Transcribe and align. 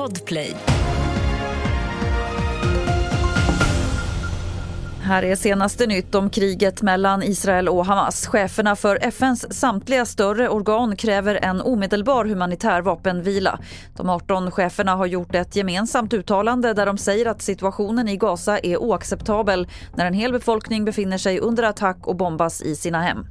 Podplay. 0.00 0.79
Här 5.10 5.22
är 5.22 5.36
senaste 5.36 5.86
nytt 5.86 6.14
om 6.14 6.30
kriget 6.30 6.82
mellan 6.82 7.22
Israel 7.22 7.68
och 7.68 7.86
Hamas. 7.86 8.26
Cheferna 8.26 8.76
för 8.76 8.98
FNs 9.02 9.58
samtliga 9.58 10.04
större 10.04 10.48
organ 10.48 10.96
kräver 10.96 11.34
en 11.42 11.60
omedelbar 11.60 12.24
humanitär 12.24 12.82
vapenvila. 12.82 13.58
De 13.96 14.10
18 14.10 14.50
cheferna 14.50 14.94
har 14.94 15.06
gjort 15.06 15.34
ett 15.34 15.56
gemensamt 15.56 16.14
uttalande 16.14 16.74
där 16.74 16.86
de 16.86 16.98
säger 16.98 17.26
att 17.26 17.42
situationen 17.42 18.08
i 18.08 18.16
Gaza 18.16 18.58
är 18.58 18.76
oacceptabel 18.76 19.68
när 19.96 20.06
en 20.06 20.14
hel 20.14 20.32
befolkning 20.32 20.84
befinner 20.84 21.18
sig 21.18 21.38
under 21.38 21.62
attack 21.62 22.06
och 22.06 22.16
bombas 22.16 22.62
i 22.62 22.76
sina 22.76 23.02
hem. 23.02 23.26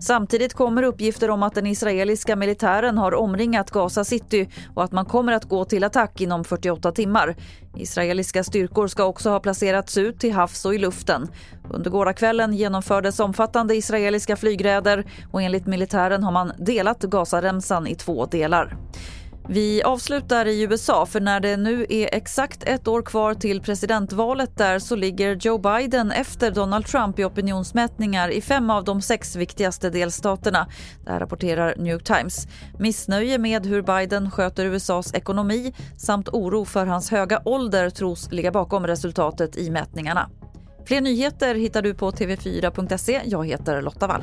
Samtidigt 0.00 0.54
kommer 0.54 0.82
uppgifter 0.82 1.30
om 1.30 1.42
att 1.42 1.54
den 1.54 1.66
israeliska 1.66 2.36
militären 2.36 2.98
har 2.98 3.14
omringat 3.14 3.70
Gaza 3.70 4.04
city 4.04 4.48
och 4.74 4.84
att 4.84 4.92
man 4.92 5.04
kommer 5.04 5.32
att 5.32 5.44
gå 5.44 5.64
till 5.64 5.84
attack 5.84 6.20
inom 6.20 6.44
48 6.44 6.92
timmar. 6.92 7.36
Israeliska 7.76 8.44
styrkor 8.44 8.86
ska 8.86 9.04
också 9.04 9.30
ha 9.30 9.40
placerats 9.40 9.98
ut 9.98 10.18
till 10.18 10.32
havs 10.32 10.64
och 10.64 10.74
i 10.74 10.78
luften. 10.78 11.28
Under 11.70 11.90
gårdagskvällen 11.90 12.52
genomfördes 12.52 13.20
omfattande 13.20 13.74
israeliska 13.76 14.36
flygräder 14.36 15.04
och 15.30 15.42
enligt 15.42 15.66
militären 15.66 16.22
har 16.22 16.32
man 16.32 16.52
delat 16.58 17.02
Gazaremsan 17.02 17.86
i 17.86 17.94
två 17.94 18.26
delar. 18.26 18.76
Vi 19.52 19.82
avslutar 19.82 20.46
i 20.46 20.62
USA, 20.62 21.06
för 21.06 21.20
när 21.20 21.40
det 21.40 21.56
nu 21.56 21.86
är 21.88 22.14
exakt 22.14 22.62
ett 22.62 22.88
år 22.88 23.02
kvar 23.02 23.34
till 23.34 23.60
presidentvalet 23.60 24.56
där 24.56 24.78
så 24.78 24.96
ligger 24.96 25.36
Joe 25.36 25.58
Biden 25.58 26.10
efter 26.12 26.50
Donald 26.50 26.86
Trump 26.86 27.18
i 27.18 27.24
opinionsmätningar 27.24 28.28
i 28.28 28.40
fem 28.40 28.70
av 28.70 28.84
de 28.84 29.02
sex 29.02 29.36
viktigaste 29.36 29.90
delstaterna. 29.90 30.66
Det 31.04 31.10
här 31.10 31.20
rapporterar 31.20 31.74
New 31.76 31.92
York 31.92 32.04
Times. 32.04 32.46
Missnöje 32.78 33.38
med 33.38 33.66
hur 33.66 33.82
Biden 33.82 34.30
sköter 34.30 34.64
USAs 34.64 35.14
ekonomi 35.14 35.74
samt 35.96 36.28
oro 36.28 36.64
för 36.64 36.86
hans 36.86 37.10
höga 37.10 37.42
ålder 37.44 37.90
tros 37.90 38.32
ligga 38.32 38.50
bakom 38.50 38.86
resultatet 38.86 39.56
i 39.56 39.70
mätningarna. 39.70 40.30
Fler 40.86 41.00
nyheter 41.00 41.54
hittar 41.54 41.82
du 41.82 41.94
på 41.94 42.10
tv4.se. 42.10 43.20
Jag 43.24 43.46
heter 43.46 43.82
Lotta 43.82 44.06
Wall. 44.06 44.22